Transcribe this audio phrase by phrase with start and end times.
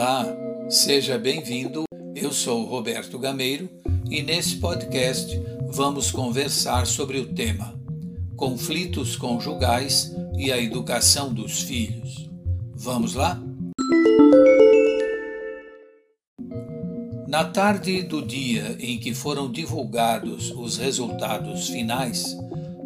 [0.00, 0.24] Olá,
[0.68, 1.82] seja bem-vindo.
[2.14, 3.68] Eu sou Roberto Gameiro
[4.08, 5.36] e nesse podcast
[5.72, 7.76] vamos conversar sobre o tema
[8.36, 12.30] Conflitos conjugais e a educação dos filhos.
[12.76, 13.42] Vamos lá?
[17.26, 22.38] Na tarde do dia em que foram divulgados os resultados finais,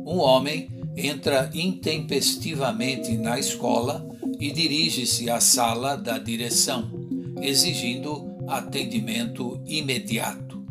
[0.06, 4.02] um homem entra intempestivamente na escola
[4.40, 7.01] e dirige-se à sala da direção,
[7.40, 10.62] exigindo atendimento imediato.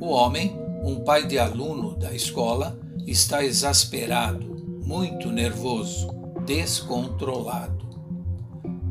[0.00, 6.08] O homem, um pai de aluno da escola, está exasperado, muito nervoso,
[6.44, 7.84] descontrolado.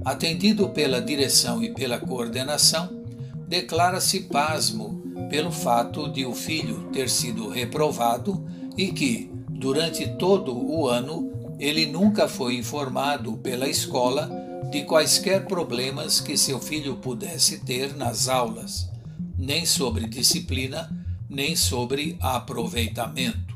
[0.03, 3.03] Atendido pela direção e pela coordenação,
[3.47, 8.45] declara-se pasmo pelo fato de o filho ter sido reprovado
[8.77, 14.29] e que, durante todo o ano, ele nunca foi informado pela escola
[14.73, 18.89] de quaisquer problemas que seu filho pudesse ter nas aulas,
[19.37, 20.89] nem sobre disciplina,
[21.29, 23.55] nem sobre aproveitamento.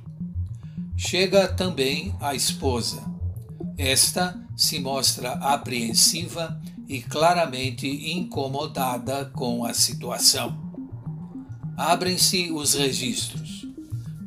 [0.95, 3.03] Chega também a esposa.
[3.79, 10.55] Esta se mostra apreensiva e claramente incomodada com a situação.
[11.75, 13.65] Abrem-se os registros.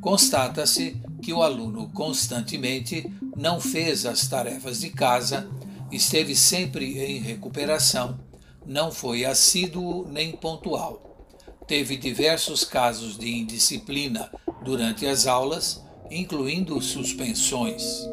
[0.00, 5.48] Constata-se que o aluno constantemente não fez as tarefas de casa,
[5.90, 8.18] esteve sempre em recuperação,
[8.66, 11.28] não foi assíduo nem pontual.
[11.66, 14.30] Teve diversos casos de indisciplina
[14.62, 18.08] durante as aulas, incluindo suspensões.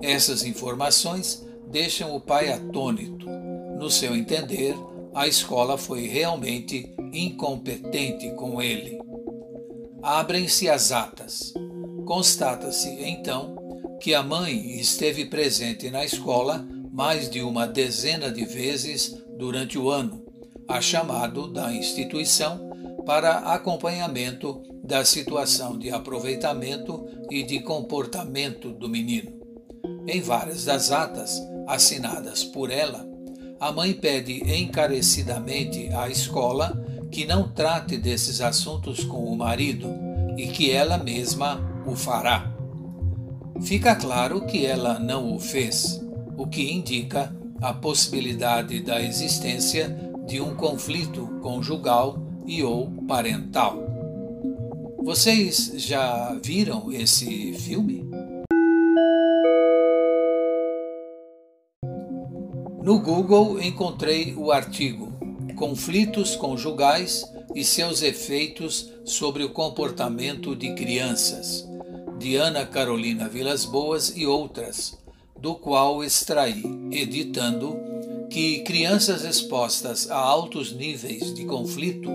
[0.00, 3.26] Essas informações deixam o pai atônito.
[3.78, 4.76] No seu entender,
[5.14, 8.98] a escola foi realmente incompetente com ele.
[10.02, 11.52] Abrem-se as atas.
[12.06, 16.66] Constata-se, então, que a mãe esteve presente na escola
[16.98, 20.20] mais de uma dezena de vezes durante o ano,
[20.66, 22.72] a chamado da instituição
[23.06, 29.30] para acompanhamento da situação de aproveitamento e de comportamento do menino.
[30.08, 33.08] Em várias das atas assinadas por ela,
[33.60, 39.88] a mãe pede encarecidamente à escola que não trate desses assuntos com o marido
[40.36, 42.52] e que ela mesma o fará.
[43.62, 46.07] Fica claro que ela não o fez,
[46.38, 49.88] o que indica a possibilidade da existência
[50.24, 52.16] de um conflito conjugal
[52.46, 53.76] e ou parental.
[55.02, 58.08] Vocês já viram esse filme?
[62.82, 65.12] No Google encontrei o artigo
[65.56, 71.68] Conflitos conjugais e seus efeitos sobre o comportamento de crianças,
[72.16, 74.96] de Ana Carolina Vilas Boas e outras,
[75.40, 77.78] do qual extraí, editando,
[78.30, 82.10] que crianças expostas a altos níveis de conflito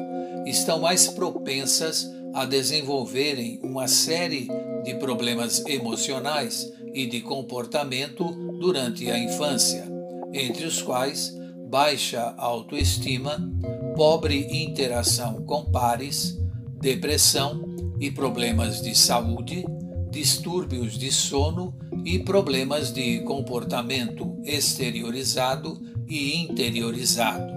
[0.45, 4.47] estão mais propensas a desenvolverem uma série
[4.83, 8.23] de problemas emocionais e de comportamento
[8.59, 9.85] durante a infância,
[10.33, 11.35] entre os quais
[11.67, 13.51] baixa autoestima,
[13.95, 16.37] pobre interação com pares,
[16.79, 17.63] depressão
[17.99, 19.65] e problemas de saúde,
[20.13, 21.75] distúrbios de sono
[22.05, 27.51] e problemas de comportamento exteriorizado e interiorizado.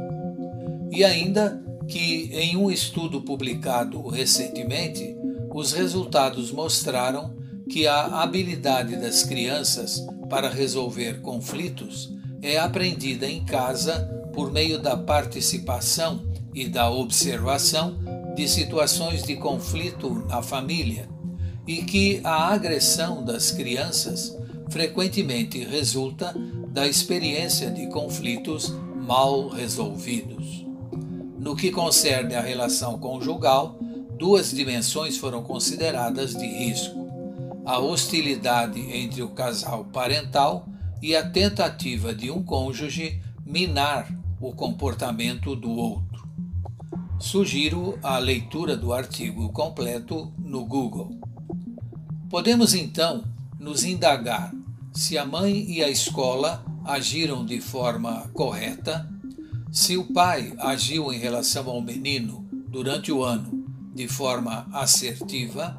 [0.90, 5.14] E ainda que, em um estudo publicado recentemente,
[5.54, 7.36] os resultados mostraram
[7.68, 10.00] que a habilidade das crianças
[10.30, 14.00] para resolver conflitos é aprendida em casa
[14.32, 17.98] por meio da participação e da observação
[18.34, 21.16] de situações de conflito na família
[21.66, 24.36] e que a agressão das crianças
[24.70, 26.34] frequentemente resulta
[26.68, 30.64] da experiência de conflitos mal resolvidos.
[31.38, 33.78] No que concerne à relação conjugal,
[34.18, 37.06] duas dimensões foram consideradas de risco:
[37.64, 40.68] a hostilidade entre o casal parental
[41.02, 46.26] e a tentativa de um cônjuge minar o comportamento do outro.
[47.18, 51.25] Sugiro a leitura do artigo completo no Google.
[52.28, 53.24] Podemos então
[53.58, 54.52] nos indagar
[54.92, 59.08] se a mãe e a escola agiram de forma correta,
[59.70, 63.64] se o pai agiu em relação ao menino durante o ano
[63.94, 65.78] de forma assertiva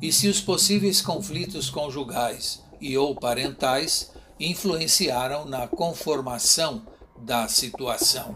[0.00, 6.82] e se os possíveis conflitos conjugais e ou parentais influenciaram na conformação
[7.20, 8.34] da situação.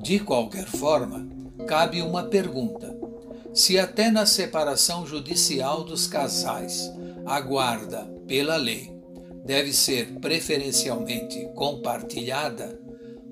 [0.00, 1.26] De qualquer forma,
[1.66, 2.95] cabe uma pergunta:
[3.56, 6.92] se até na separação judicial dos casais
[7.24, 8.92] a guarda, pela lei,
[9.46, 12.78] deve ser preferencialmente compartilhada,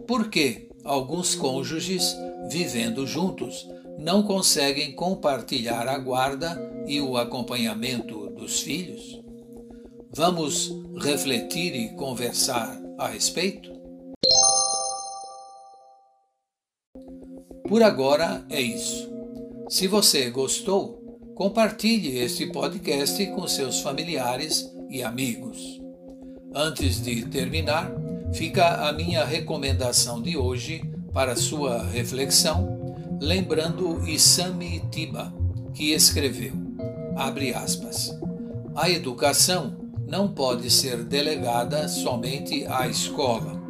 [0.06, 2.17] por que alguns cônjuges,
[2.50, 3.69] vivendo juntos,
[3.99, 9.21] não conseguem compartilhar a guarda e o acompanhamento dos filhos?
[10.17, 10.73] Vamos
[11.03, 13.75] refletir e conversar a respeito?
[17.69, 19.13] Por agora é isso.
[19.69, 25.81] Se você gostou, compartilhe este podcast com seus familiares e amigos.
[26.55, 27.90] Antes de terminar,
[28.34, 35.32] fica a minha recomendação de hoje para sua reflexão, lembrando Isami Tiba,
[35.72, 36.52] que escreveu,
[37.16, 38.16] abre aspas,
[38.76, 39.76] a educação
[40.06, 43.62] não pode ser delegada somente à escola.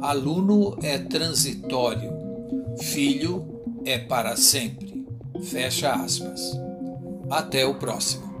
[0.00, 2.12] Aluno é transitório,
[2.78, 4.83] filho é para sempre.
[5.50, 6.40] Fecha aspas.
[7.30, 8.33] Até o próximo.